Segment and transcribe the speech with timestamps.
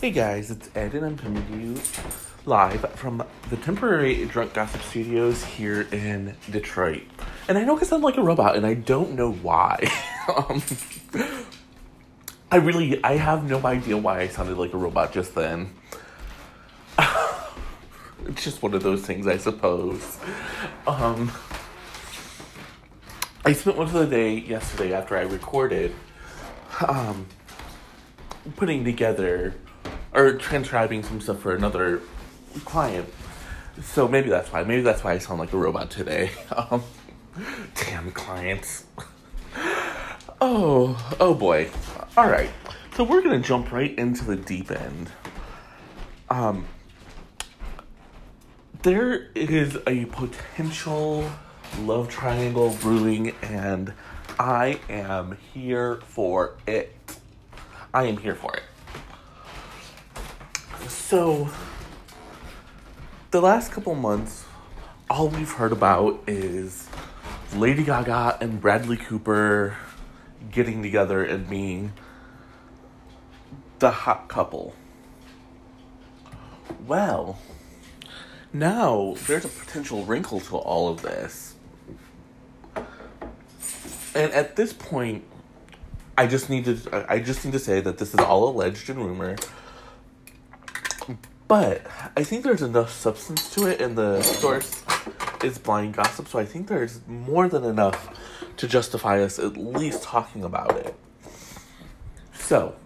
[0.00, 1.78] Hey guys, it's Ed, and I'm coming to you
[2.46, 7.02] live from the temporary Drunk Gossip Studios here in Detroit.
[7.48, 9.76] And I know I sound like a robot, and I don't know why.
[10.34, 10.62] um,
[12.50, 15.68] I really, I have no idea why I sounded like a robot just then.
[18.26, 20.16] it's just one of those things, I suppose.
[20.86, 21.30] Um,
[23.44, 25.94] I spent most of the day yesterday after I recorded,
[26.88, 27.26] um,
[28.56, 29.56] putting together
[30.12, 32.00] or transcribing some stuff for another
[32.64, 33.08] client.
[33.82, 34.64] So maybe that's why.
[34.64, 36.30] Maybe that's why I sound like a robot today.
[36.70, 36.82] Um,
[37.74, 38.84] damn clients.
[40.42, 41.68] Oh, oh boy.
[42.16, 42.48] All right.
[42.96, 45.10] So we're gonna jump right into the deep end.
[46.30, 46.64] Um,
[48.82, 51.30] there is a potential
[51.80, 53.92] love triangle brewing, and
[54.38, 56.96] I am here for it.
[57.92, 58.62] I am here for it.
[60.88, 61.48] So,
[63.30, 64.44] the last couple months,
[65.08, 66.88] all we've heard about is
[67.54, 69.76] Lady Gaga and Bradley Cooper
[70.50, 71.92] getting together and being
[73.80, 74.74] the hot couple.
[76.86, 77.38] Well,
[78.52, 81.54] now there's a potential wrinkle to all of this.
[84.14, 85.24] And at this point,
[86.18, 88.98] I just need to I just need to say that this is all alleged and
[88.98, 89.36] rumor.
[91.50, 91.82] But
[92.16, 94.84] I think there's enough substance to it and the source
[95.42, 98.16] is blind gossip, so I think there's more than enough
[98.58, 100.94] to justify us at least talking about it.
[102.34, 102.76] So,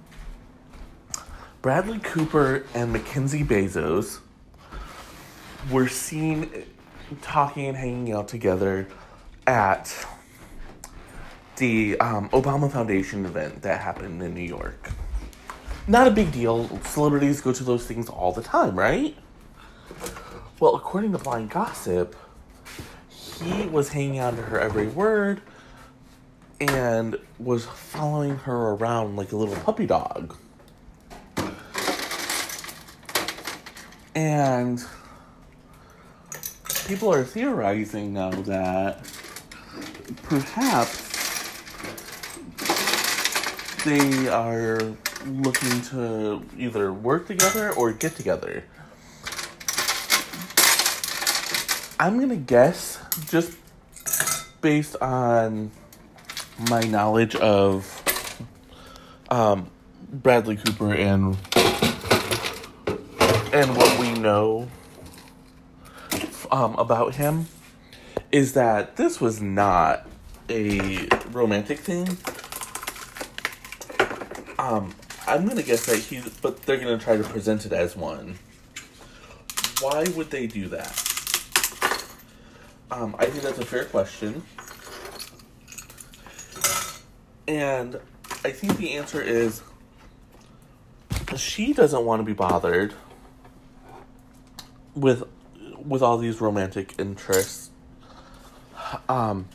[1.61, 4.21] Bradley Cooper and Mackenzie Bezos
[5.71, 6.65] were seen
[7.21, 8.89] talking and hanging out together
[9.47, 9.95] at
[11.57, 14.89] the um, Obama Foundation event that happened in New York.
[15.87, 16.81] Not a big deal.
[16.85, 19.15] Celebrities go to those things all the time, right?
[20.59, 22.17] Well, according to Blind Gossip,
[23.11, 25.43] he was hanging on to her every word
[26.59, 30.35] and was following her around like a little puppy dog.
[34.15, 34.83] And
[36.87, 39.05] people are theorizing now that
[40.23, 41.11] perhaps
[43.85, 48.65] they are looking to either work together or get together.
[51.99, 52.99] I'm gonna guess,
[53.31, 53.57] just
[54.61, 55.71] based on
[56.69, 58.03] my knowledge of
[59.31, 59.71] um,
[60.13, 61.37] Bradley Cooper and
[63.53, 64.69] and what we know
[66.51, 67.47] um, about him,
[68.33, 70.07] is that this was not
[70.51, 72.19] a romantic thing.
[74.59, 74.95] Um,
[75.27, 78.39] I'm gonna guess that he, but they're gonna try to present it as one.
[79.81, 81.03] Why would they do that?
[82.91, 84.43] Um, I think that's a fair question.
[87.49, 87.99] And
[88.45, 89.63] I think the answer is
[91.37, 92.95] she doesn't want to be bothered
[94.95, 95.25] with
[95.85, 97.71] with all these romantic interests.
[99.09, 99.49] Um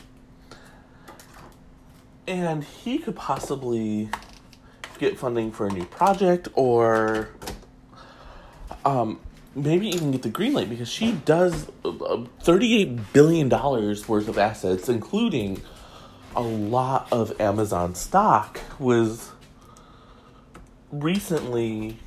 [2.28, 4.10] and he could possibly
[5.00, 7.30] get funding for a new project or
[8.84, 9.18] um
[9.54, 14.38] maybe even get the green light because she does uh, 38 billion dollars worth of
[14.38, 15.60] assets including
[16.36, 19.30] a lot of Amazon stock was
[20.92, 21.98] recently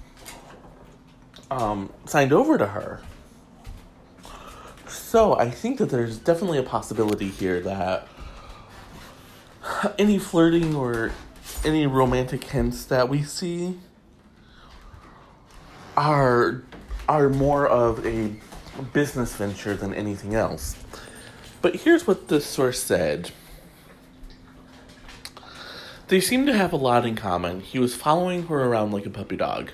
[1.51, 3.01] um, signed over to her.
[4.87, 8.07] So I think that there's definitely a possibility here that
[9.99, 11.11] any flirting or
[11.65, 13.79] any romantic hints that we see
[15.95, 16.63] are
[17.07, 18.33] are more of a
[18.93, 20.75] business venture than anything else.
[21.61, 23.31] But here's what the source said.
[26.07, 27.59] They seem to have a lot in common.
[27.61, 29.71] He was following her around like a puppy dog.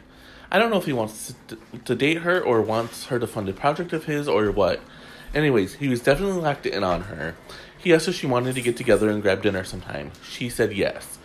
[0.52, 3.50] I don't know if he wants to, to date her or wants her to fund
[3.50, 4.82] a project of his or what.
[5.34, 7.36] Anyways, he was definitely locked in on her.
[7.78, 10.12] He asked if she wanted to get together and grab dinner sometime.
[10.28, 11.19] She said yes.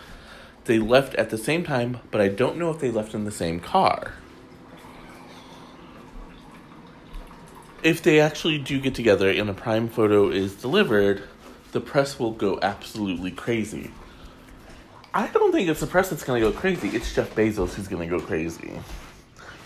[0.64, 3.31] They left at the same time, but I don't know if they left in the
[3.31, 4.14] same car.
[7.82, 11.22] If they actually do get together and a prime photo is delivered,
[11.72, 13.90] the press will go absolutely crazy.
[15.12, 16.88] I don't think it's the press that's going to go crazy.
[16.88, 18.72] It's Jeff Bezos who's going to go crazy.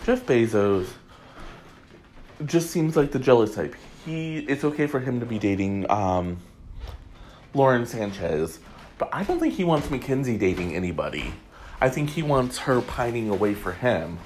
[0.05, 0.89] Jeff Bezos
[2.45, 3.75] just seems like the jealous type.
[4.05, 6.37] He it's okay for him to be dating um,
[7.53, 8.59] Lauren Sanchez,
[8.99, 11.33] but I don't think he wants Mackenzie dating anybody.
[11.81, 14.19] I think he wants her pining away for him.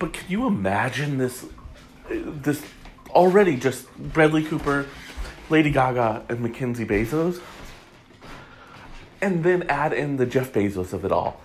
[0.00, 1.46] But can you imagine this?
[2.08, 2.64] This
[3.10, 4.86] already just Bradley Cooper,
[5.50, 7.40] Lady Gaga, and Mackenzie Bezos,
[9.20, 11.40] and then add in the Jeff Bezos of it all.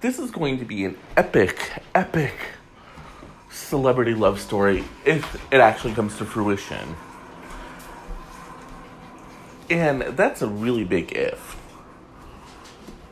[0.00, 2.34] This is going to be an epic, epic
[3.50, 6.94] celebrity love story if it actually comes to fruition.
[9.68, 11.56] And that's a really big if.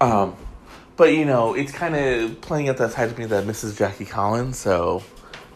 [0.01, 0.37] Um,
[0.97, 3.77] but you know, it's kind of playing at that side of me that Mrs.
[3.77, 5.03] Jackie Collins, so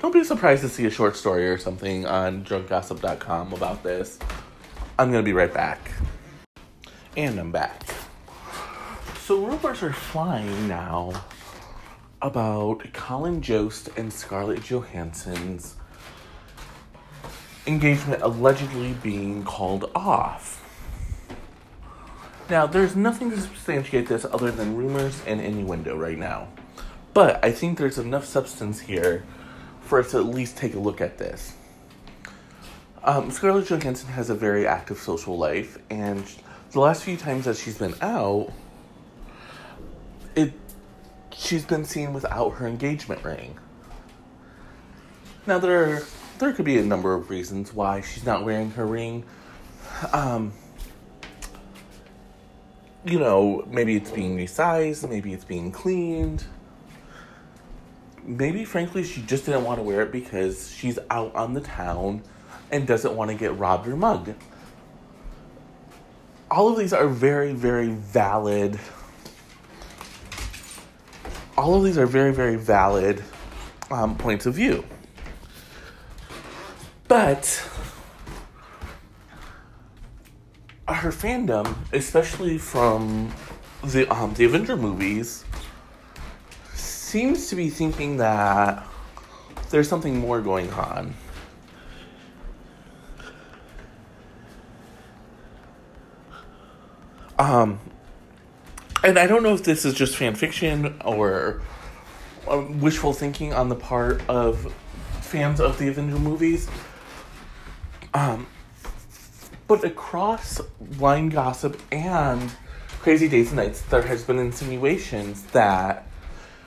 [0.00, 4.18] don't be surprised to see a short story or something on drunkgossip.com about this.
[4.98, 5.92] I'm gonna be right back.
[7.16, 7.82] And I'm back.
[9.20, 11.24] So rumors are flying now
[12.22, 15.76] about Colin Jost and Scarlett Johansson's
[17.66, 20.67] engagement allegedly being called off.
[22.50, 26.48] Now, there's nothing to substantiate this other than rumors and innuendo right now.
[27.12, 29.24] But I think there's enough substance here
[29.82, 31.54] for us to at least take a look at this.
[33.04, 36.24] Um, Scarlett Johansson has a very active social life, and
[36.72, 38.52] the last few times that she's been out,
[40.34, 40.52] it
[41.32, 43.58] she's been seen without her engagement ring.
[45.46, 46.02] Now there
[46.38, 49.24] there could be a number of reasons why she's not wearing her ring.
[50.12, 50.52] Um,
[53.04, 56.44] you know, maybe it's being resized, maybe it's being cleaned.
[58.24, 62.22] Maybe, frankly, she just didn't want to wear it because she's out on the town
[62.70, 64.34] and doesn't want to get robbed or mugged.
[66.50, 68.78] All of these are very, very valid.
[71.56, 73.22] All of these are very, very valid
[73.90, 74.84] um, points of view.
[77.06, 77.66] But
[80.94, 83.32] her fandom, especially from
[83.85, 85.44] the um, the Avenger movies,
[86.75, 88.87] seems to be thinking that
[89.70, 91.14] there's something more going on.
[97.38, 97.79] Um,
[99.05, 101.62] and I don't know if this is just fan fiction or
[102.49, 104.73] um, wishful thinking on the part of
[105.20, 106.69] fans of the Avenger movies.
[108.12, 108.46] Um,
[109.68, 112.50] but across Blind Gossip and
[113.00, 116.06] Crazy Days and Nights, there has been insinuations that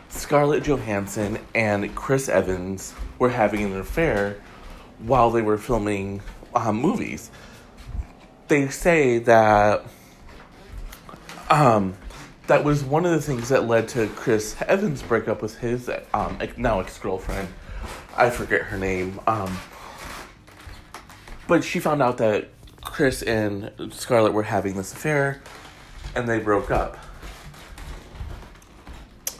[0.09, 4.39] Scarlett Johansson and Chris Evans were having an affair
[5.00, 6.21] while they were filming
[6.53, 7.31] um, movies.
[8.48, 9.83] They say that
[11.50, 11.95] um,
[12.48, 16.38] that was one of the things that led to Chris Evans' breakup with his um,
[16.56, 17.48] now ex girlfriend.
[18.15, 19.19] I forget her name.
[19.25, 19.57] Um,
[21.48, 22.50] but she found out that
[22.83, 25.42] Chris and Scarlett were having this affair,
[26.16, 26.98] and they broke up.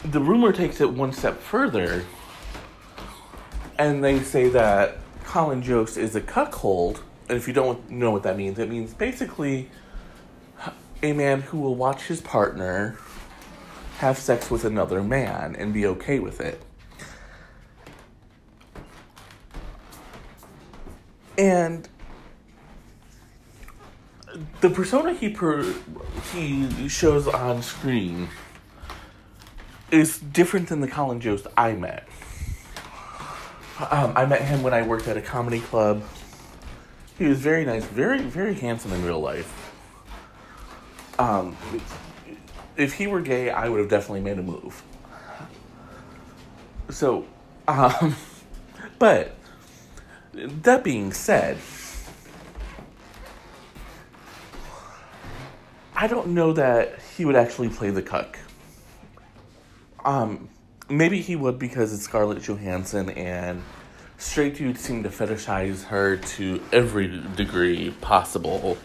[0.06, 2.06] The rumor takes it one step further,
[3.78, 7.04] and they say that Colin Jost is a cuckold.
[7.30, 9.70] And if you don't know what that means, it means basically
[11.04, 12.98] a man who will watch his partner
[13.98, 16.62] have sex with another man and be okay with it.
[21.38, 21.88] And
[24.62, 25.74] the persona he per,
[26.34, 28.30] he shows on screen
[29.92, 32.08] is different than the Colin Jost I met.
[33.90, 36.04] Um, I met him when I worked at a comedy club.
[37.18, 39.74] He was very nice, very very handsome in real life.
[41.20, 41.58] Um,
[42.78, 44.82] if he were gay, I would have definitely made a move.
[46.90, 47.26] So,
[47.68, 48.16] um,
[49.00, 49.36] but
[50.34, 51.58] that being said.
[56.02, 58.40] I don't know that he would actually play the cuck.
[60.04, 60.50] Um,
[60.90, 63.62] maybe he would because it's Scarlett Johansson and
[64.18, 68.80] straight dudes seem to fetishize her to every degree possible.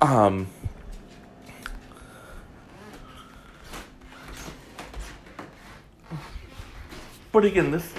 [0.00, 0.48] Um,
[7.30, 7.94] but again, this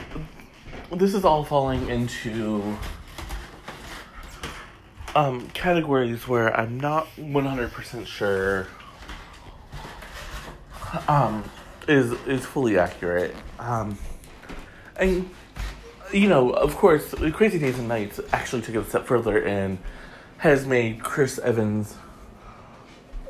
[0.92, 2.78] this is all falling into
[5.16, 8.68] um, categories where I'm not 100% sure
[11.08, 11.44] um,
[11.88, 13.36] is is fully accurate.
[13.60, 13.98] Um,
[14.98, 15.30] and
[16.12, 19.78] you know, of course, Crazy Days and Nights actually took it a step further and
[20.38, 21.96] has made Chris Evans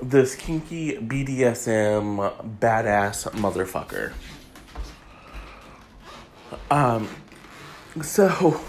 [0.01, 4.13] this kinky BDSM badass motherfucker.
[6.71, 7.07] Um,
[8.01, 8.59] so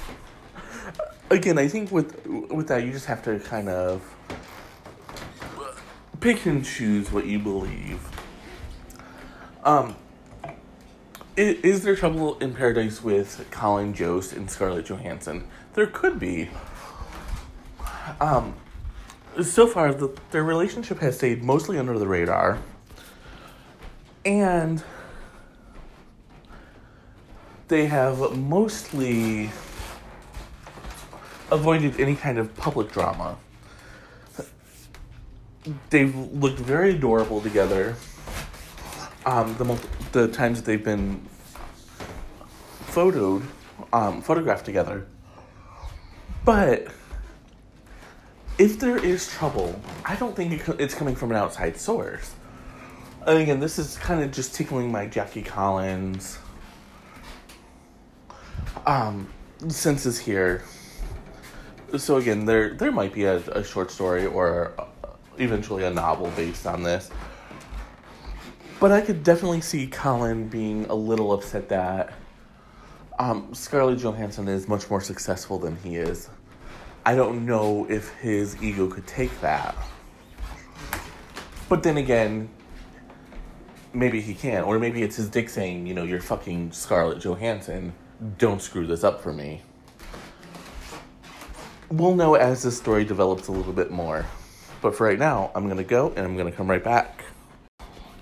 [1.32, 4.02] again, I think with with that, you just have to kind of
[6.20, 8.00] pick and choose what you believe.
[9.64, 9.96] Um,
[11.36, 15.44] is, is there trouble in paradise with Colin Jost and Scarlett Johansson?
[15.74, 16.50] There could be.
[18.20, 18.54] Um,
[19.42, 22.58] so far, the, their relationship has stayed mostly under the radar.
[24.24, 24.84] And
[27.68, 29.50] they have mostly
[31.52, 33.36] avoided any kind of public drama.
[35.90, 37.94] They've looked very adorable together.
[39.24, 39.78] Um, the
[40.10, 41.24] the times that they've been
[42.86, 43.44] photoed,
[43.92, 45.06] um, photographed together.
[46.44, 46.88] But
[48.58, 52.34] if there is trouble, I don't think it's coming from an outside source.
[53.26, 56.38] And again, this is kind of just tickling my Jackie Collins
[58.84, 59.28] um,
[59.68, 60.64] senses here.
[61.96, 64.72] So again, there there might be a, a short story or
[65.38, 67.10] eventually a novel based on this.
[68.80, 72.12] But I could definitely see Colin being a little upset that
[73.18, 76.28] um, Scarlett Johansson is much more successful than he is.
[77.04, 79.76] I don't know if his ego could take that.
[81.68, 82.48] But then again,
[83.92, 84.64] maybe he can.
[84.64, 87.92] Or maybe it's his dick saying, you know, you're fucking Scarlett Johansson.
[88.38, 89.62] Don't screw this up for me.
[91.92, 94.24] We'll know as this story develops a little bit more.
[94.80, 97.22] But for right now, I'm going to go and I'm going to come right back.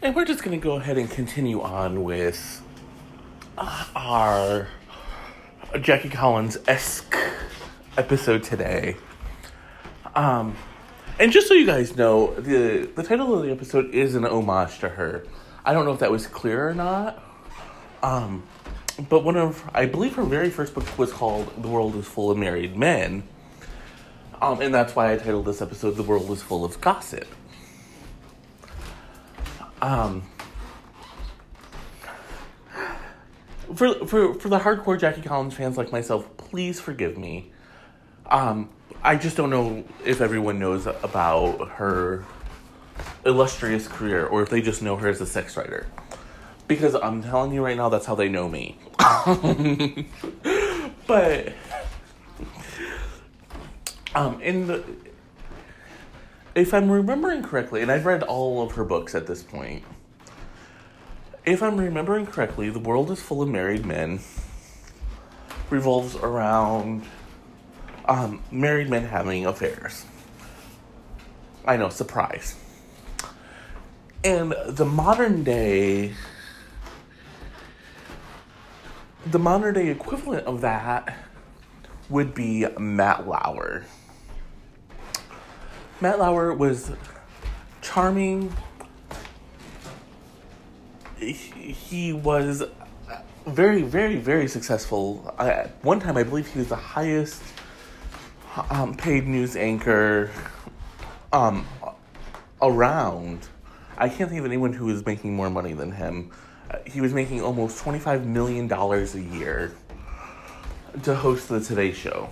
[0.02, 2.62] And we're just going to go ahead and continue on with
[3.56, 4.66] uh, our
[5.80, 7.14] Jackie Collins esque
[7.96, 8.96] episode today.
[10.16, 10.56] Um,
[11.20, 14.80] and just so you guys know, the the title of the episode is an homage
[14.80, 15.24] to her.
[15.64, 17.22] I don't know if that was clear or not.
[18.02, 18.42] Um,
[19.08, 22.32] but one of I believe her very first book was called "The World Is Full
[22.32, 23.22] of Married Men,"
[24.40, 27.26] um, and that's why I titled this episode "The World Is Full of Gossip."
[29.82, 30.25] Um,
[33.75, 37.50] for for for the hardcore Jackie Collins fans like myself, please forgive me.
[38.26, 38.68] Um,
[39.02, 42.25] I just don't know if everyone knows about her
[43.25, 45.87] illustrious career or if they just know her as a sex writer.
[46.68, 48.78] Because I'm telling you right now, that's how they know me.
[51.06, 51.52] but
[54.14, 54.84] um, in the
[56.54, 59.84] if I'm remembering correctly, and I've read all of her books at this point
[61.44, 64.20] if I'm remembering correctly, the world is full of married men.
[65.70, 67.02] Revolves around
[68.06, 70.04] um, married men having affairs.
[71.64, 72.56] I know, surprise.
[74.22, 76.12] And the modern day,
[79.24, 81.16] the modern day equivalent of that
[82.10, 83.84] would be Matt Lauer.
[86.02, 86.92] Matt Lauer was
[87.83, 88.54] charming,
[91.19, 92.62] he was
[93.47, 95.35] very, very, very successful.
[95.38, 97.42] At one time, I believe he was the highest
[98.71, 100.30] um, paid news anchor
[101.35, 101.66] um,
[102.62, 103.49] around.
[103.99, 106.30] I can't think of anyone who was making more money than him.
[106.87, 109.75] He was making almost $25 million a year
[111.02, 112.30] to host the Today Show.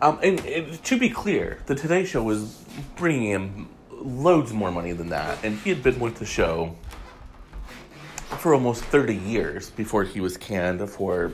[0.00, 2.62] Um, and, and to be clear, the Today Show was
[2.96, 6.76] bringing him loads more money than that, and he had been with the show
[8.38, 11.32] for almost 30 years before he was canned for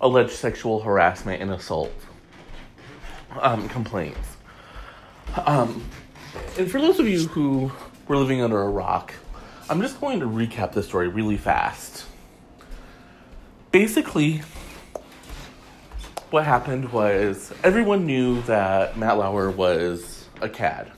[0.00, 1.92] alleged sexual harassment and assault
[3.40, 4.36] um, complaints.
[5.46, 5.84] Um,
[6.58, 7.72] and for those of you who
[8.06, 9.14] were living under a rock,
[9.68, 12.06] I'm just going to recap the story really fast.
[13.72, 14.42] Basically,
[16.30, 20.92] what happened was everyone knew that Matt Lauer was a cad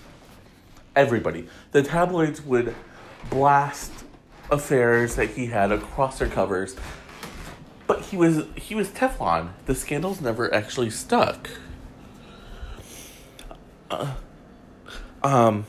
[0.98, 1.46] everybody.
[1.70, 2.74] The tabloids would
[3.30, 4.04] blast
[4.50, 6.74] affairs that he had across their covers.
[7.86, 9.50] But he was he was Teflon.
[9.66, 11.48] The scandals never actually stuck.
[13.90, 14.14] Uh,
[15.22, 15.64] um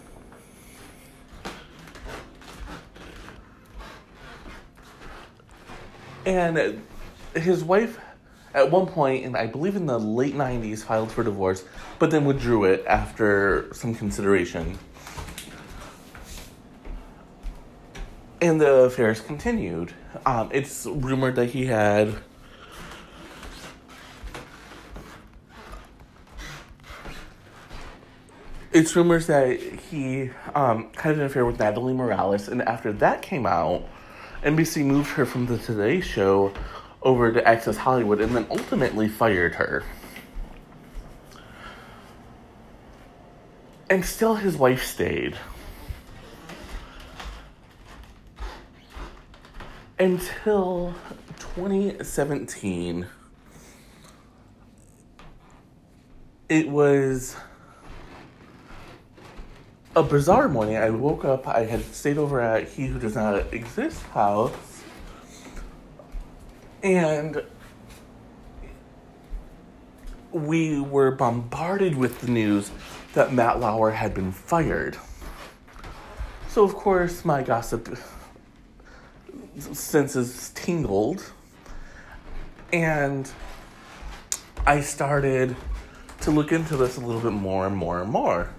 [6.26, 6.82] and
[7.34, 7.98] his wife
[8.54, 11.64] at one point and i believe in the late 90s filed for divorce
[12.00, 14.78] but then withdrew it after some consideration
[18.42, 19.94] and the affairs continued.
[20.26, 22.16] Um, it's rumored that he had
[28.72, 33.46] it's rumors that he um, had an affair with Natalie Morales, and after that came
[33.46, 33.84] out,
[34.44, 36.54] NBC moved her from the Today Show
[37.02, 39.84] over to Access Hollywood, and then ultimately fired her.
[43.90, 45.38] And still, his wife stayed.
[50.00, 50.96] until
[51.40, 53.06] 2017
[56.48, 57.36] it was
[59.96, 60.78] a bizarre morning.
[60.78, 64.54] I woke up, I had stayed over at He Who Does Not Exist house,
[66.84, 67.44] and
[70.32, 72.72] we were bombarded with the news
[73.14, 74.98] that Matt Lauer had been fired.
[76.48, 77.98] So, of course, my gossip
[79.58, 81.32] senses tingled,
[82.72, 83.30] and
[84.66, 85.56] I started
[86.22, 88.50] to look into this a little bit more and more and more.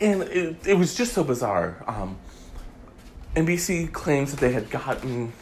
[0.00, 1.84] And it, it was just so bizarre.
[1.86, 2.18] Um,
[3.36, 5.32] NBC claims that they had gotten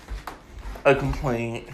[0.85, 1.69] a complaint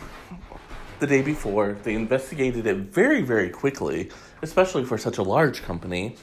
[0.99, 1.77] the day before.
[1.83, 4.11] They investigated it very, very quickly,
[4.43, 6.17] especially for such a large company,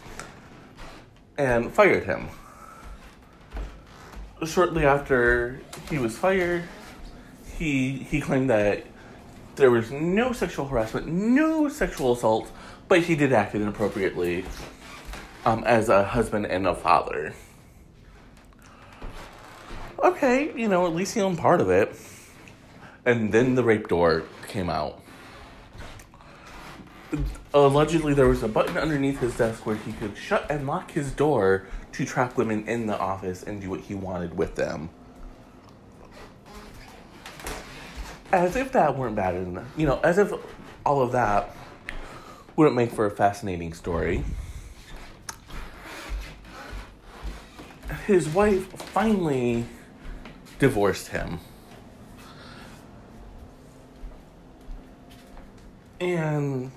[1.38, 2.28] and fired him.
[4.46, 6.64] Shortly after he was fired,
[7.58, 8.86] he he claimed that
[9.56, 12.52] there was no sexual harassment, no sexual assault,
[12.88, 14.44] but he did act inappropriately
[15.46, 17.34] um, as a husband and a father.
[20.04, 21.96] Okay, you know, at least he owned part of it.
[23.06, 25.02] And then the rape door came out.
[27.54, 31.12] Allegedly, there was a button underneath his desk where he could shut and lock his
[31.12, 34.90] door to trap women in the office and do what he wanted with them.
[38.32, 40.34] As if that weren't bad enough, you know, as if
[40.86, 41.56] all of that
[42.56, 44.24] wouldn't make for a fascinating story.
[48.08, 49.66] His wife finally
[50.58, 51.40] divorced him.
[56.04, 56.70] And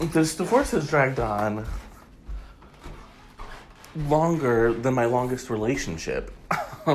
[0.00, 1.64] this divorce has dragged on
[3.94, 6.32] longer than my longest relationship.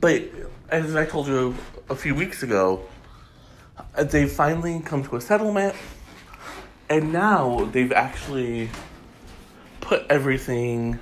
[0.00, 0.24] but
[0.70, 1.54] as I told you
[1.88, 2.84] a few weeks ago,
[3.96, 5.76] they finally come to a settlement,
[6.88, 8.70] and now they've actually
[9.80, 10.98] put everything.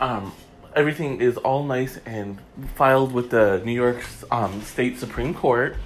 [0.00, 0.32] Um,
[0.74, 2.38] everything is all nice and
[2.74, 5.76] filed with the New York um, State Supreme Court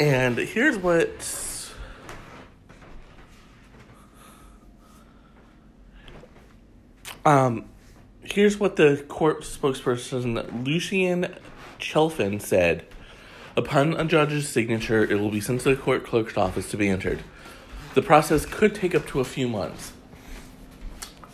[0.00, 1.10] and here's what
[7.26, 7.66] um
[8.22, 11.36] here's what the court spokesperson Lucian
[11.78, 12.86] Chalfen said.
[13.56, 16.88] Upon a judge's signature, it will be sent to the court clerk's office to be
[16.88, 17.22] entered.
[17.94, 19.92] The process could take up to a few months.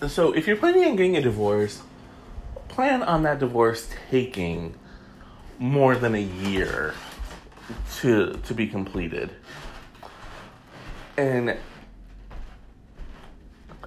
[0.08, 1.82] So, if you're planning on getting a divorce,
[2.68, 4.74] plan on that divorce taking
[5.58, 6.94] more than a year
[7.96, 9.30] to to be completed.
[11.16, 11.56] And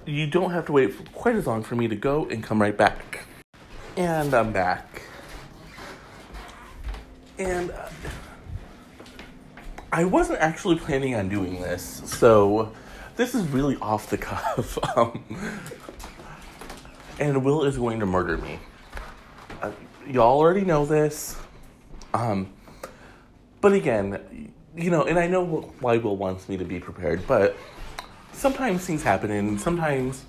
[0.06, 2.76] you don't have to wait quite as long for me to go and come right
[2.76, 3.26] back.
[3.96, 5.02] And I'm back.
[7.38, 7.88] And uh,
[9.92, 12.72] I wasn't actually planning on doing this, so
[13.16, 14.78] this is really off the cuff.
[14.96, 15.24] Um,
[17.18, 18.58] and Will is going to murder me.
[19.60, 19.70] Uh,
[20.06, 21.36] y'all already know this.
[22.14, 22.52] Um,
[23.60, 25.44] but again, you know, and I know
[25.80, 27.56] why Will wants me to be prepared, but
[28.32, 30.24] sometimes things happen, and sometimes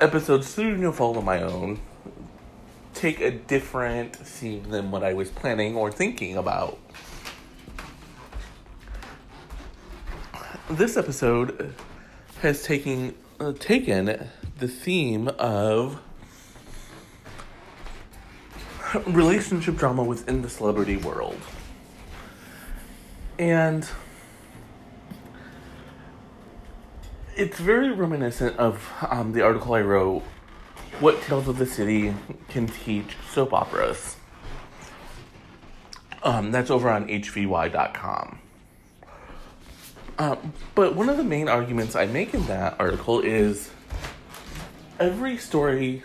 [0.00, 1.80] episodes, through no fault of my own,
[2.92, 6.78] take a different theme than what I was planning or thinking about.
[10.70, 11.74] This episode
[12.40, 16.00] has taken uh, taken the theme of
[19.06, 21.38] relationship drama within the celebrity world.
[23.38, 23.88] And
[27.36, 30.22] it's very reminiscent of um, the article I wrote,
[31.00, 32.14] What Tales of the City
[32.48, 34.16] Can Teach Soap Operas.
[36.22, 38.38] Um, that's over on hvy.com.
[40.16, 43.70] Um, but one of the main arguments I make in that article is
[45.00, 46.04] every story,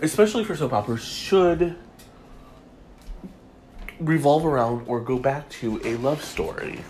[0.00, 1.76] especially for soap operas, should
[4.00, 6.80] revolve around or go back to a love story.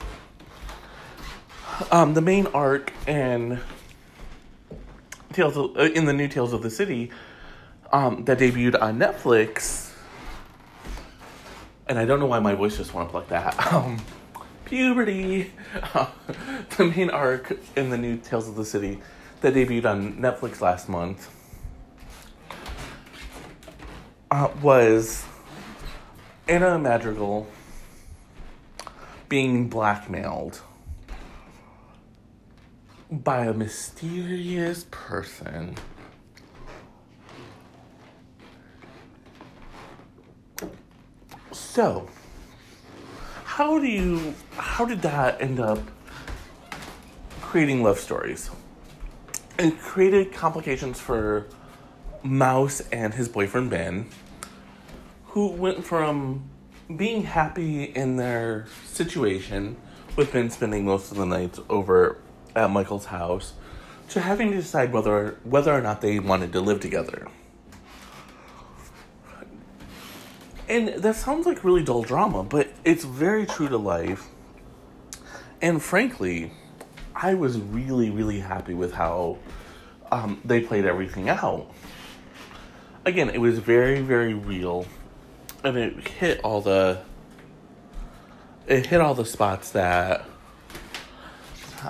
[1.91, 3.61] Um, the main arc in
[5.33, 7.11] Tales of, uh, in the new Tales of the City
[7.93, 9.93] um, that debuted on Netflix,
[11.87, 13.55] and I don't know why my voice just went up like that.
[13.73, 13.99] Um,
[14.65, 15.53] puberty.
[15.95, 16.07] Uh,
[16.77, 19.01] the main arc in the new Tales of the City
[19.41, 21.31] that debuted on Netflix last month
[24.31, 25.25] uh, was
[26.49, 27.47] Anna Madrigal
[29.29, 30.63] being blackmailed
[33.11, 35.77] by a mysterious person
[41.79, 42.09] So,
[43.45, 45.79] how do you, how did that end up
[47.41, 48.51] creating love stories?
[49.59, 51.47] It created complications for
[52.25, 54.09] Mouse and his boyfriend Ben,
[55.39, 56.43] who went from
[56.97, 59.77] being happy in their situation
[60.17, 62.19] with Ben spending most of the nights over
[62.57, 63.53] at Michael's house
[64.09, 67.29] to having to decide whether whether or not they wanted to live together.
[70.69, 74.27] And that sounds like really dull drama, but it's very true to life.
[75.63, 76.51] And frankly,
[77.15, 79.39] I was really, really happy with how
[80.11, 81.71] um, they played everything out.
[83.05, 84.85] Again, it was very, very real,
[85.65, 87.01] and it hit all the
[88.67, 90.25] it hit all the spots that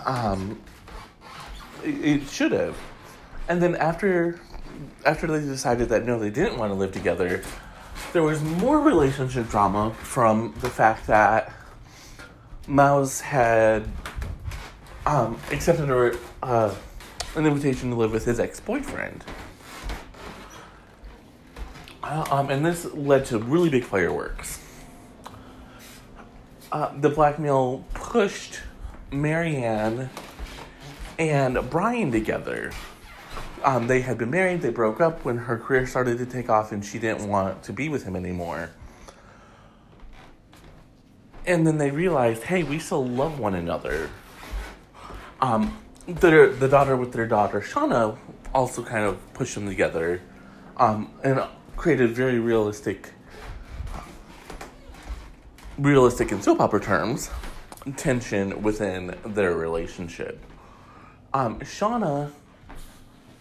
[0.05, 0.61] um,
[1.83, 2.77] it, should have.
[3.49, 4.41] And then after
[5.05, 7.43] after they decided that no, they didn't want to live together,
[8.13, 11.53] there was more relationship drama from the fact that
[12.67, 13.89] Mouse had
[15.07, 16.75] um, accepted a, uh,
[17.35, 19.25] an invitation to live with his ex boyfriend.
[22.09, 24.65] Uh, um, and this led to really big fireworks.
[26.73, 28.61] Uh, the blackmail pushed
[29.13, 30.09] Marianne
[31.19, 32.73] and Brian together.
[33.63, 36.73] Um, they had been married, they broke up when her career started to take off
[36.73, 38.71] and she didn't want to be with him anymore.
[41.45, 44.09] And then they realized, hey, we still love one another.
[45.43, 48.17] Um, the, the daughter with their daughter, Shawna,
[48.55, 50.23] also kind of pushed them together
[50.79, 51.43] um, and
[51.79, 53.11] created very realistic,
[55.79, 57.31] realistic in soap opera terms,
[57.97, 60.45] tension within their relationship.
[61.33, 62.33] Um, Shawna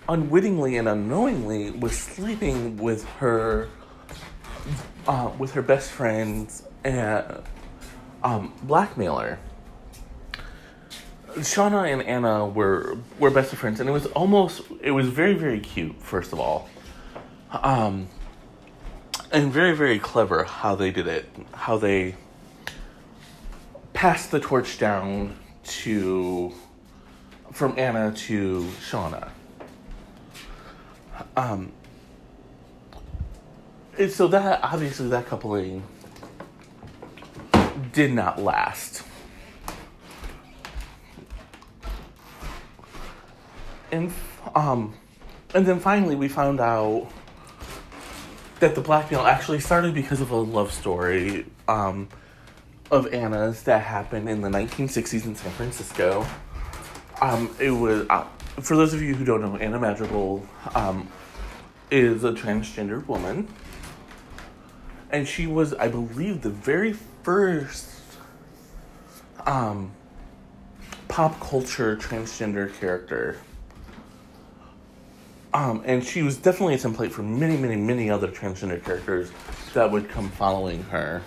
[0.08, 3.68] unwittingly and unknowingly was sleeping with her
[5.08, 7.42] uh, with her best friend's uh,
[8.24, 9.40] um, blackmailer.
[11.38, 15.34] Shawna and Anna were were best of friends, and it was almost it was very
[15.34, 16.00] very cute.
[16.02, 16.70] First of all,
[17.52, 18.08] um,
[19.32, 22.16] and very very clever how they did it, how they
[23.94, 26.54] passed the torch down to
[27.52, 29.30] from Anna to Shawna.
[31.36, 31.72] Um,
[33.98, 35.84] and so that obviously that coupling
[37.92, 39.04] did not last.
[43.92, 44.14] And
[44.54, 44.94] um,
[45.56, 47.10] and then finally we found out
[48.60, 52.08] that the blackmail actually started because of a love story um,
[52.90, 56.26] of Anna's that happened in the 1960s in San Francisco.
[57.22, 58.26] Um, it was uh,
[58.62, 61.08] for those of you who don't know, Anna Madrigal um,
[61.92, 63.48] is a transgender woman,
[65.12, 67.88] and she was, I believe, the very first
[69.46, 69.92] um,
[71.08, 73.38] pop culture transgender character.
[75.54, 79.32] Um, and she was definitely a template for many, many, many other transgender characters
[79.74, 81.24] that would come following her.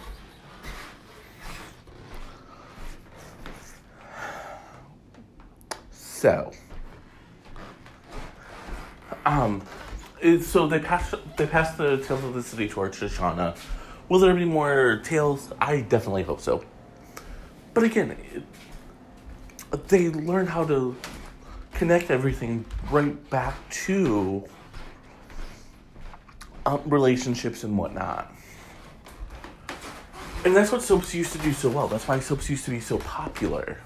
[5.91, 6.53] So,
[9.25, 9.63] um,
[10.43, 13.57] so they passed they passed the Tales of the City torch to Shawna.
[14.11, 15.51] Will there be more tales?
[15.61, 16.63] I definitely hope so.
[17.73, 18.43] But again, it,
[19.89, 20.95] they learn how to
[21.81, 24.47] connect everything right back to
[26.66, 28.31] um, relationships and whatnot.
[30.45, 31.88] And that's what soaps used to do so well.
[31.88, 33.79] That's why soaps used to be so popular.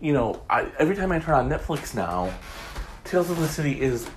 [0.00, 2.32] You know, I, every time I turn on Netflix now,
[3.04, 4.08] Tales of the City is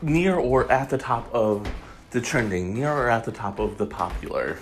[0.00, 1.70] near or at the top of
[2.10, 4.56] the trending, near or at the top of the popular.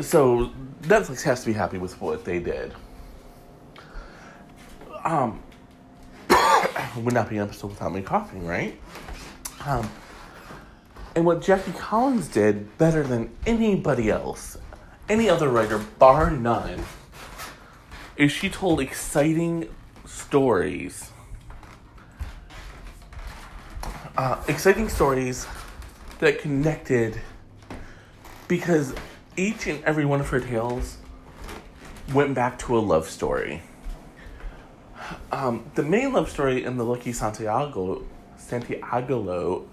[0.00, 2.72] So Netflix has to be happy with what they did.
[5.04, 5.42] Um,
[6.96, 8.78] would not be an episode without me coughing, right?
[9.66, 9.88] Um,
[11.14, 14.58] and what Jackie Collins did better than anybody else,
[15.08, 16.84] any other writer, bar none,
[18.16, 19.68] is she told exciting
[20.06, 21.12] stories
[24.16, 25.46] uh, exciting stories
[26.18, 27.20] that connected
[28.48, 28.94] because
[29.36, 30.98] each and every one of her tales
[32.12, 33.62] went back to a love story.
[35.30, 38.04] Um, the main love story in the Lucky Santiago
[38.36, 39.64] Santiago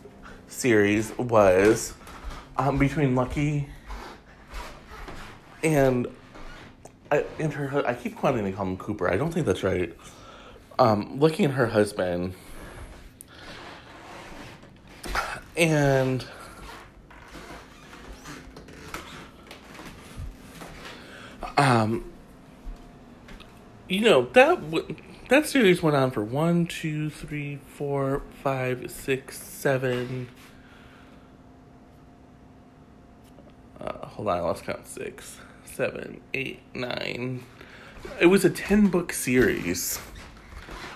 [0.48, 1.94] series was
[2.58, 3.68] um, between Lucky
[5.64, 6.08] and
[7.12, 7.86] uh, and her.
[7.86, 9.12] I keep wanting to call him Cooper.
[9.12, 9.96] I don't think that's right.
[10.78, 12.34] Um, Lucky and her husband
[15.58, 16.26] and
[21.60, 22.10] Um,
[23.90, 24.96] you know that w-
[25.30, 30.28] that series went on for one, two, three, four, five, six, seven.
[33.80, 34.88] Uh, hold on, I lost count.
[34.88, 37.44] Six, seven, eight, nine.
[38.20, 40.00] It was a ten book series.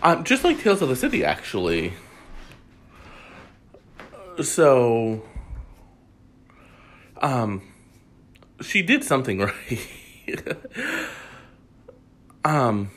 [0.01, 1.93] Um, just like Tales of the City, actually.
[4.41, 5.23] So,
[7.21, 7.61] um,
[8.61, 10.57] she did something right.
[12.43, 12.89] um,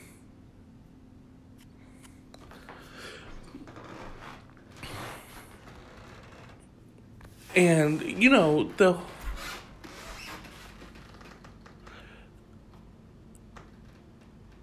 [7.56, 8.96] and you know the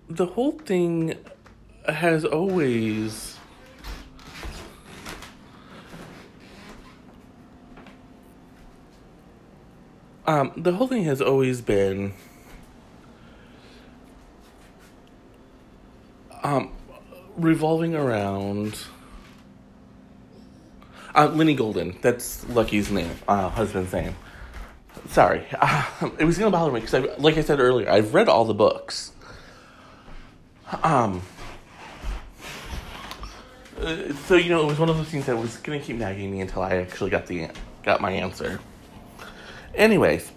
[0.08, 1.18] the whole thing
[1.88, 3.38] has always
[10.28, 12.14] um, the whole thing has always been
[16.44, 16.72] um,
[17.36, 18.78] revolving around
[21.16, 21.98] uh, Lenny Golden.
[22.02, 24.16] That's Lucky's name, uh, husband's name.
[25.10, 25.86] Sorry, uh,
[26.20, 28.54] it was gonna bother me because, I, like I said earlier, I've read all the
[28.54, 29.12] books.
[30.82, 31.22] Um.
[33.80, 36.32] uh, so you know, it was one of those things that was gonna keep nagging
[36.32, 37.50] me until I actually got the
[37.84, 38.60] got my answer.
[39.76, 40.32] Anyways,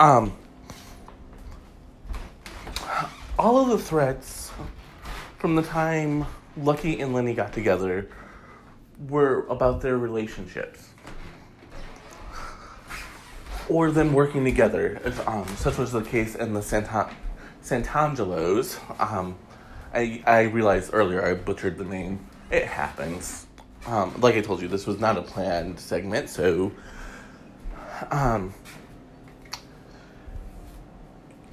[0.00, 0.32] um,
[3.38, 4.50] all of the threats
[5.38, 6.24] from the time
[6.56, 8.08] Lucky and Lenny got together
[9.08, 10.88] were about their relationships
[13.68, 15.00] or them working together.
[15.26, 17.10] Um, such was the case in the Santa-
[17.62, 18.78] Santangelos.
[19.00, 19.36] Um,
[19.92, 22.26] I, I realized earlier I butchered the name.
[22.50, 23.46] It happens.
[23.86, 26.72] Um, like I told you, this was not a planned segment, so
[28.10, 28.52] um,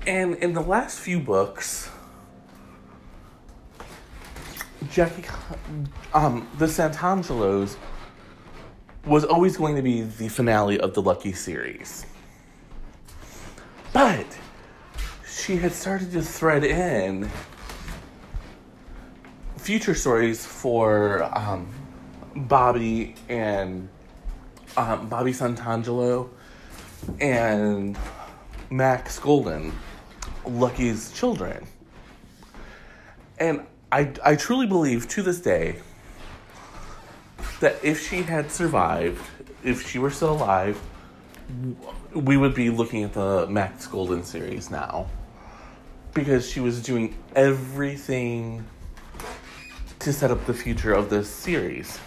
[0.06, 1.90] and in the last few books,
[4.92, 5.24] Jackie,
[6.14, 7.76] um, the Santangelos
[9.06, 12.06] was always going to be the finale of the Lucky series.
[13.92, 14.26] But
[15.28, 17.30] she had started to thread in
[19.58, 21.68] future stories for um,
[22.36, 23.90] Bobby and
[24.78, 26.30] um, Bobby Santangelo
[27.20, 27.98] and
[28.70, 29.74] Max Golden,
[30.46, 31.68] Lucky's children.
[33.38, 35.76] And I, I truly believe to this day
[37.60, 39.22] that if she had survived,
[39.64, 40.82] if she were still alive,
[42.16, 45.06] we would be looking at the Max Golden series now.
[46.16, 48.66] Because she was doing everything
[50.00, 52.00] to set up the future of this series.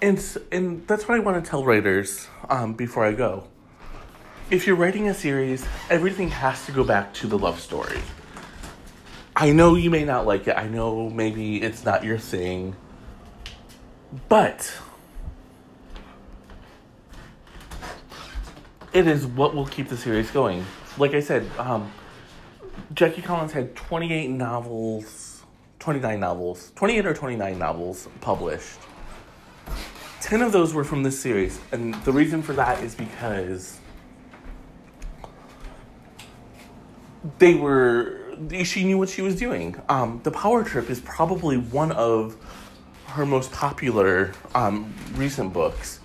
[0.00, 3.46] And, and that's what I want to tell writers um, before I go.
[4.50, 7.98] If you're writing a series, everything has to go back to the love story.
[9.36, 10.56] I know you may not like it.
[10.56, 12.76] I know maybe it's not your thing.
[14.28, 14.72] But
[18.92, 20.64] it is what will keep the series going.
[20.98, 21.90] Like I said, um,
[22.94, 25.42] Jackie Collins had 28 novels,
[25.80, 28.78] 29 novels, 28 or 29 novels published.
[30.20, 31.58] 10 of those were from this series.
[31.72, 33.80] And the reason for that is because
[37.38, 38.23] they were
[38.64, 39.80] she knew what she was doing.
[39.88, 42.36] Um, the Power Trip is probably one of
[43.06, 46.00] her most popular um, recent books,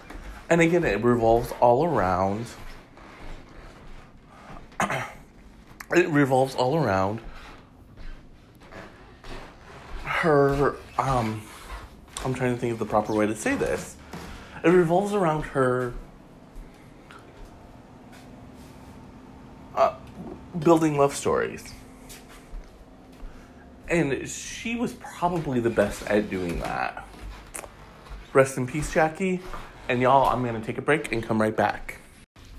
[0.50, 2.46] and again, it revolves all around.
[4.82, 7.22] it revolves all around
[10.04, 10.76] her.
[10.98, 11.42] Um,
[12.26, 13.96] I'm trying to think of the proper way to say this.
[14.64, 15.94] It revolves around her
[19.76, 19.96] uh,
[20.60, 21.74] building love stories.
[23.90, 27.08] And she was probably the best at doing that.
[28.34, 29.40] Rest in peace, Jackie.
[29.88, 32.00] And y'all, I'm gonna take a break and come right back.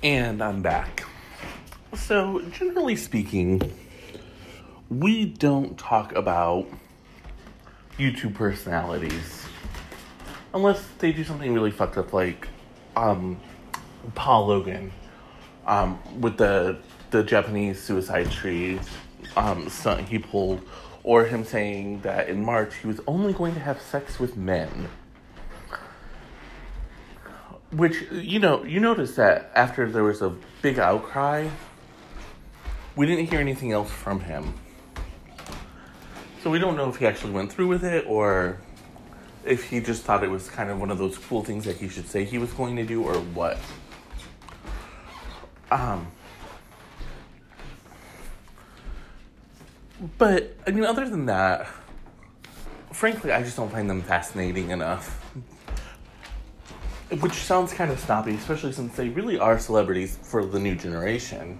[0.02, 1.04] And I'm back.
[1.94, 3.60] So, generally speaking,
[4.88, 6.66] we don't talk about
[7.98, 9.46] YouTube personalities
[10.54, 12.48] unless they do something really fucked up, like
[12.96, 13.40] um,
[14.14, 14.92] Paul Logan
[15.66, 16.78] um, with the
[17.10, 18.78] the Japanese suicide tree
[19.36, 20.60] um, stunt he pulled,
[21.02, 24.88] or him saying that in March he was only going to have sex with men.
[27.72, 31.48] Which you know, you notice that after there was a big outcry,
[32.96, 34.54] we didn't hear anything else from him.
[36.42, 38.60] So we don't know if he actually went through with it or
[39.44, 41.88] if he just thought it was kind of one of those cool things that he
[41.88, 43.58] should say he was going to do or what.
[45.70, 46.10] Um
[50.18, 51.66] But I mean, other than that,
[52.92, 55.18] frankly, I just don't find them fascinating enough.
[57.20, 61.58] Which sounds kind of snobby, especially since they really are celebrities for the new generation.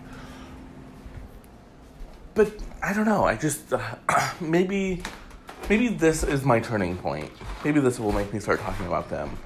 [2.34, 3.24] But I don't know.
[3.24, 3.80] I just uh,
[4.40, 5.02] maybe
[5.68, 7.30] maybe this is my turning point.
[7.64, 9.36] Maybe this will make me start talking about them.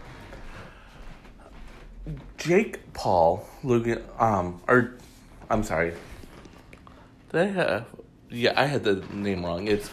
[2.37, 4.99] Jake Paul, Logan, um, or
[5.49, 5.95] I'm sorry.
[7.33, 7.87] Did I have?
[8.35, 9.69] Yeah, I had the name wrong.
[9.69, 9.89] It's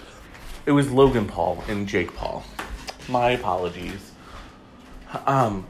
[0.66, 2.44] it was Logan Paul and Jake Paul.
[3.08, 4.14] My apologies.
[5.28, 5.68] Um,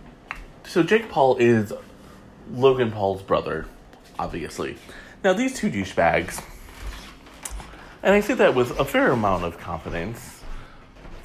[0.63, 1.73] so Jake Paul is
[2.49, 3.65] Logan Paul's brother,
[4.17, 4.77] obviously.
[5.21, 6.41] Now these two douchebags,
[8.01, 10.41] and I say that with a fair amount of confidence,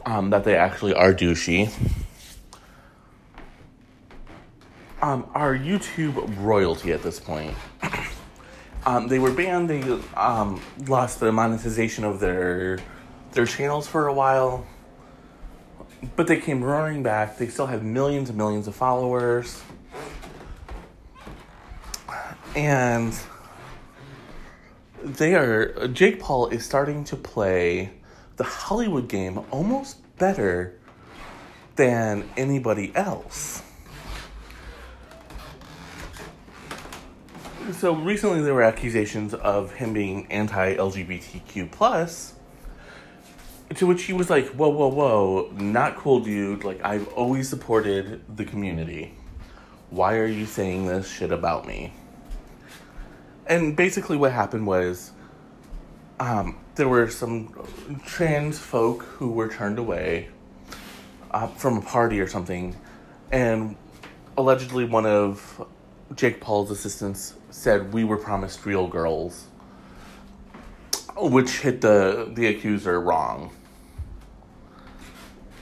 [0.04, 1.72] um, that they actually are douchey.
[5.00, 7.54] Um, are YouTube royalty at this point.
[8.86, 9.68] Um, they were banned.
[9.68, 9.82] They
[10.16, 12.78] um, lost the monetization of their
[13.32, 14.64] their channels for a while,
[16.14, 17.36] but they came roaring back.
[17.36, 19.60] They still have millions and millions of followers,
[22.54, 23.12] and
[25.02, 25.88] they are.
[25.88, 27.90] Jake Paul is starting to play
[28.36, 30.78] the Hollywood game almost better
[31.74, 33.62] than anybody else.
[37.72, 42.34] So recently there were accusations of him being anti-LGBTQ plus,
[43.74, 46.62] to which he was like, "Whoa, whoa, whoa, not cool, dude.
[46.62, 49.14] Like I've always supported the community.
[49.90, 51.92] Why are you saying this shit about me?"
[53.46, 55.10] And basically, what happened was,
[56.20, 57.52] um, there were some
[58.04, 60.28] trans folk who were turned away
[61.32, 62.76] uh, from a party or something,
[63.32, 63.76] and
[64.36, 65.66] allegedly one of
[66.14, 69.46] Jake Paul's assistants said we were promised real girls,
[71.16, 73.50] which hit the the accuser wrong.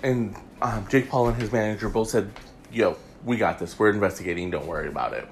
[0.03, 2.31] And um, Jake Paul and his manager both said,
[2.71, 3.79] "Yo, we got this.
[3.79, 4.51] We're investigating.
[4.51, 5.27] Don't worry about it."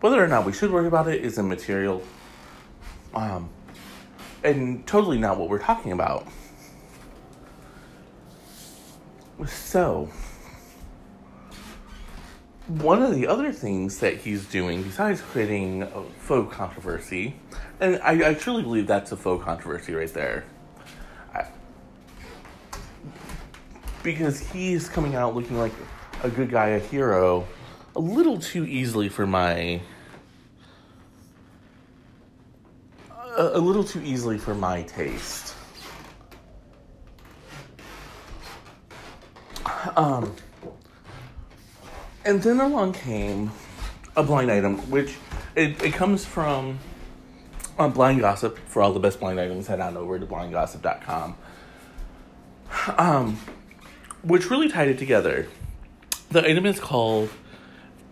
[0.00, 2.02] Whether or not we should worry about it is immaterial,
[3.14, 3.50] um,
[4.42, 6.26] and totally not what we're talking about.
[9.46, 10.08] So,
[12.68, 17.34] one of the other things that he's doing, besides creating a faux controversy,
[17.80, 20.44] and I, I truly believe that's a faux controversy right there.
[21.34, 21.46] I,
[24.02, 25.72] because he's coming out looking like
[26.22, 27.46] a good guy, a hero,
[27.96, 29.80] a little too easily for my.
[33.36, 35.56] A, a little too easily for my taste.
[39.96, 40.36] Um
[42.24, 43.50] and then along came
[44.16, 45.16] a blind item, which
[45.56, 46.78] it, it comes from
[47.78, 48.58] uh, Blind Gossip.
[48.68, 51.36] For all the best blind items, head on over to blindgossip.com.
[52.96, 53.38] Um,
[54.22, 55.48] which really tied it together.
[56.30, 57.30] The item is called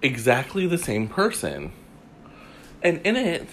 [0.03, 1.73] Exactly the Same Person.
[2.83, 3.49] And in it,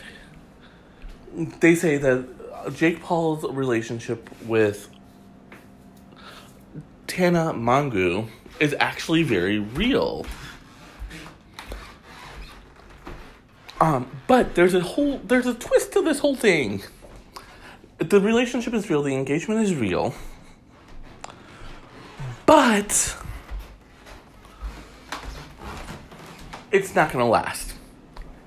[1.59, 4.89] they say that Jake Paul's relationship with
[7.07, 8.27] Tana Mongeau
[8.59, 10.25] is actually very real.
[13.79, 16.81] Um, but there's a whole there's a twist to this whole thing.
[17.99, 20.13] The relationship is real, the engagement is real.
[22.45, 23.17] But
[26.71, 27.73] it's not gonna last.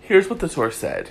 [0.01, 1.11] Here's what the source said.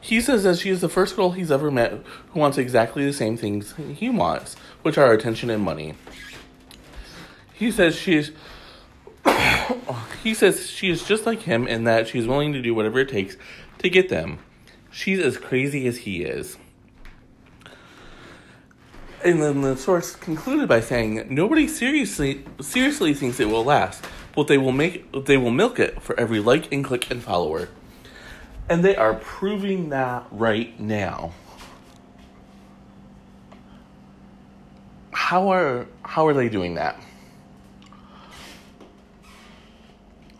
[0.00, 1.92] He says that she is the first girl he's ever met
[2.30, 5.94] who wants exactly the same things he wants, which are attention and money.
[7.52, 8.30] He says she's
[10.22, 13.08] he says she is just like him in that she's willing to do whatever it
[13.08, 13.36] takes
[13.78, 14.38] to get them.
[14.90, 16.56] She's as crazy as he is.
[19.24, 24.04] And then the source concluded by saying, "Nobody seriously seriously thinks it will last,
[24.34, 27.68] but they will make they will milk it for every like and click and follower."
[28.68, 31.32] And they are proving that right now.
[35.10, 37.00] How are how are they doing that?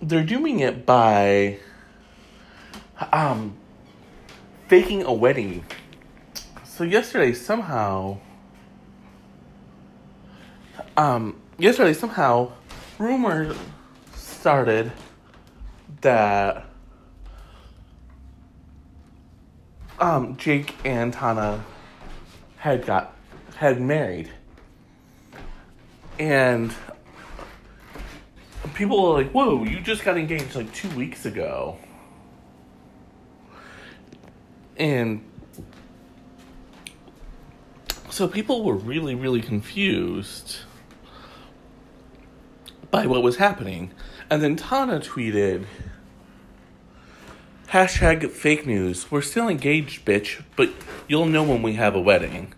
[0.00, 1.58] They're doing it by
[3.12, 3.56] um
[4.68, 5.64] faking a wedding.
[6.64, 8.18] So yesterday somehow
[10.96, 12.52] um yesterday somehow
[12.98, 13.54] rumor
[14.14, 14.92] started
[16.00, 16.64] that
[19.98, 21.64] um Jake and Tana
[22.58, 23.16] had got
[23.56, 24.30] had married.
[26.18, 26.72] And
[28.74, 31.78] people are like, "Whoa, you just got engaged like two weeks ago,"
[34.76, 35.22] and
[38.10, 40.58] so people were really, really confused
[42.90, 43.92] by what was happening.
[44.30, 45.66] And then Tana tweeted
[47.68, 49.10] hashtag fake news.
[49.10, 50.70] We're still engaged, bitch, but
[51.06, 52.54] you'll know when we have a wedding.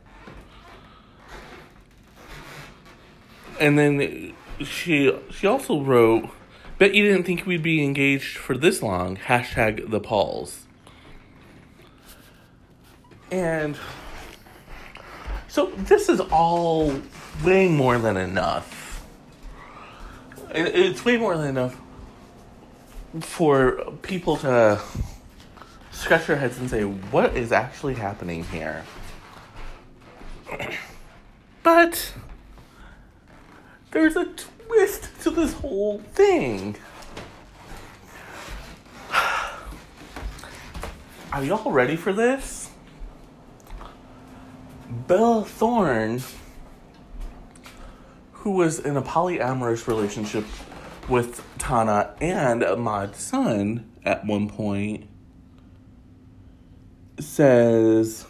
[3.58, 4.32] And then
[4.62, 6.30] she she also wrote,
[6.78, 9.16] Bet you didn't think we'd be engaged for this long.
[9.16, 10.66] Hashtag the Pauls.
[13.30, 13.76] And
[15.48, 17.00] so this is all
[17.44, 19.04] way more than enough.
[20.52, 21.80] It's way more than enough
[23.20, 24.80] for people to
[25.92, 28.84] scratch their heads and say, what is actually happening here?
[31.62, 32.14] But
[33.90, 34.28] there's a
[34.70, 36.76] twist to this whole thing.
[41.32, 42.70] Are y'all ready for this?
[45.08, 46.22] Bella Thorne,
[48.32, 50.44] who was in a polyamorous relationship
[51.08, 55.08] with Tana and Mod Sun at one point,
[57.18, 58.24] says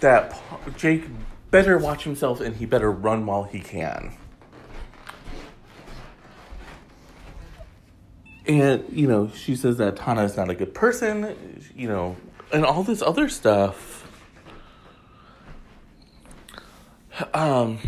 [0.00, 0.34] that
[0.78, 1.04] Jake
[1.50, 4.16] better watch himself and he better run while he can.
[8.48, 11.36] And, you know, she says that Tana is not a good person,
[11.74, 12.16] you know,
[12.52, 14.08] and all this other stuff.
[17.34, 17.78] Um,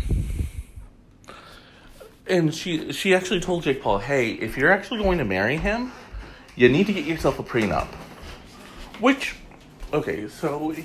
[2.27, 5.91] and she she actually told Jake Paul, "Hey, if you're actually going to marry him,
[6.55, 7.87] you need to get yourself a prenup."
[8.99, 9.35] Which,
[9.93, 10.75] okay, so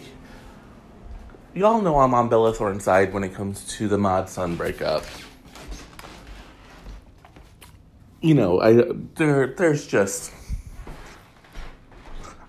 [1.55, 5.05] y'all know I'm on Bella Thorne's side when it comes to the Mod Sun breakup
[8.21, 8.85] you know, I
[9.17, 10.33] there there's just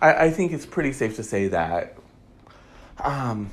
[0.01, 1.97] I, I think it's pretty safe to say that
[2.99, 3.49] um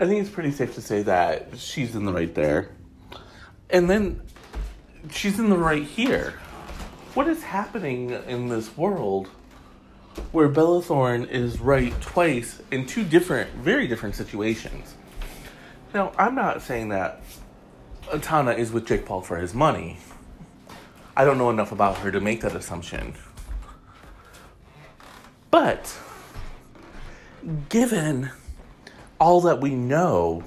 [0.00, 2.70] I think it's pretty safe to say that she's in the right there.
[3.68, 4.22] And then
[5.10, 6.34] she's in the right here.
[7.14, 9.26] What is happening in this world
[10.30, 14.94] where Bella Thorne is right twice in two different, very different situations?
[15.92, 17.20] Now, I'm not saying that
[18.16, 19.98] Tana is with Jake Paul for his money.
[21.16, 23.14] I don't know enough about her to make that assumption.
[25.50, 25.96] But
[27.68, 28.30] given
[29.20, 30.44] all that we know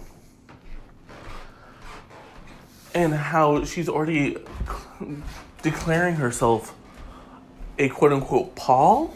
[2.94, 4.38] and how she's already
[5.62, 6.76] declaring herself
[7.78, 9.14] a quote unquote Paul,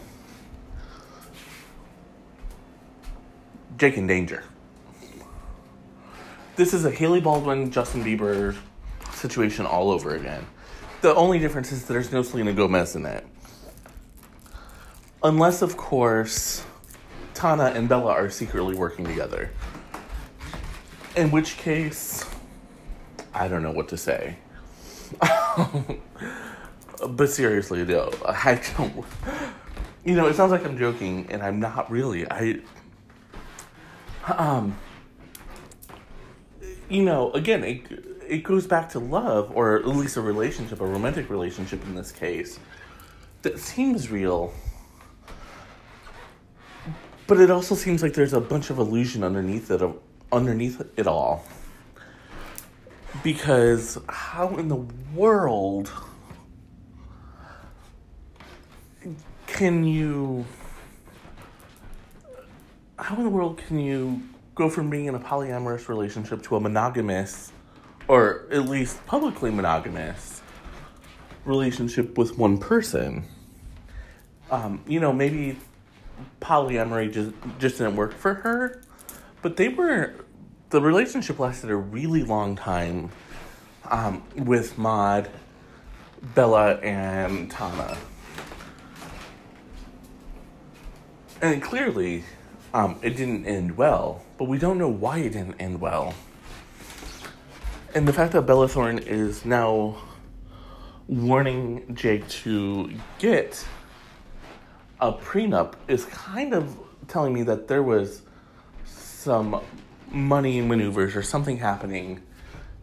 [3.76, 4.44] Jake in danger
[6.56, 8.56] this is a Hailey Baldwin, Justin Bieber
[9.12, 10.44] situation all over again.
[11.02, 13.24] The only difference is there's no Selena Gomez in it.
[15.22, 16.64] Unless, of course,
[17.34, 19.50] Tana and Bella are secretly working together.
[21.14, 22.24] In which case,
[23.34, 24.38] I don't know what to say.
[27.08, 29.04] but seriously, though, I don't.
[30.04, 32.30] You know, it sounds like I'm joking, and I'm not really.
[32.30, 32.60] I.
[34.26, 34.76] Um
[36.88, 37.82] you know, again, it
[38.28, 42.12] it goes back to love, or at least a relationship, a romantic relationship in this
[42.12, 42.58] case,
[43.42, 44.52] that seems real.
[47.26, 49.82] But it also seems like there's a bunch of illusion underneath it,
[50.32, 51.44] underneath it all.
[53.22, 54.84] Because how in the
[55.14, 55.90] world
[59.46, 60.44] can you?
[62.98, 64.22] How in the world can you
[64.56, 67.52] go from being in a polyamorous relationship to a monogamous,
[68.08, 70.40] or at least publicly monogamous,
[71.44, 73.24] relationship with one person.
[74.50, 75.58] Um, you know, maybe
[76.40, 78.82] polyamory just just didn't work for her,
[79.42, 80.14] but they were
[80.70, 83.10] the relationship lasted a really long time
[83.90, 85.28] um, with Mod,
[86.34, 87.98] Bella, and Tana.
[91.42, 92.24] And clearly,
[92.72, 96.14] um, it didn't end well, but we don't know why it didn't end well.
[97.94, 99.96] And the fact that Bella Thorne is now
[101.08, 103.64] warning Jake to get
[105.00, 106.76] a prenup is kind of
[107.08, 108.22] telling me that there was
[108.84, 109.60] some
[110.10, 112.20] money maneuvers or something happening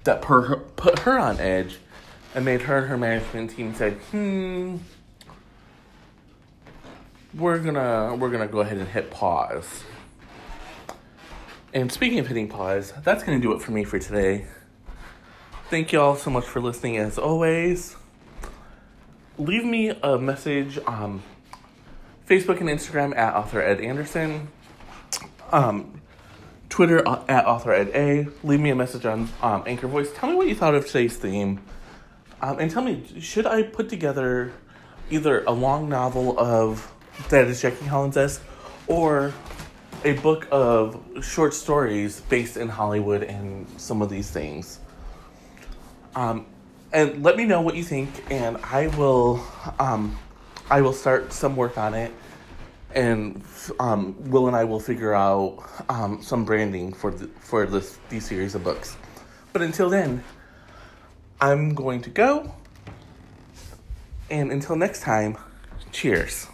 [0.04, 1.78] that per, put her on edge
[2.36, 4.78] and made her and her management team say, hmm,
[7.34, 9.84] we're gonna we're gonna go ahead and hit pause.
[11.74, 14.46] And speaking of hitting pause, that's gonna do it for me for today.
[15.70, 17.96] Thank you all so much for listening as always.
[19.40, 21.24] Leave me a message on
[22.30, 24.50] Facebook and Instagram at author Ed Anderson.
[25.52, 26.00] um,
[26.70, 28.28] Twitter author Ed A.
[28.44, 30.12] Leave me a message on um, Anchor Voice.
[30.14, 31.60] Tell me what you thought of today's theme.
[32.42, 34.52] Um, and tell me, should I put together
[35.10, 36.92] either a long novel of
[37.30, 38.44] that is Jackie Collins esque
[38.88, 39.34] or
[40.04, 44.80] a book of short stories based in Hollywood and some of these things?
[46.16, 46.46] Um,
[46.92, 49.44] and let me know what you think, and I will,
[49.80, 50.18] um,
[50.70, 52.12] I will start some work on it,
[52.94, 53.42] and
[53.80, 58.28] um, Will and I will figure out um, some branding for the, for this these
[58.28, 58.96] series of books.
[59.54, 60.24] But until then,
[61.42, 62.54] I'm going to go,
[64.30, 65.38] and until next time,
[65.92, 66.48] cheers.